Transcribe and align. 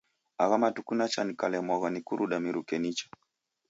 Agha 0.43 0.57
matuku 0.57 0.91
nacha 0.95 1.21
nikalemwagha 1.23 1.89
ni 1.91 2.01
kuruda 2.05 2.37
miruke 2.43 2.75
nicha. 2.79 3.07